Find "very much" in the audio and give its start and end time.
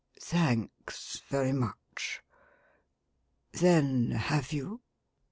1.29-2.21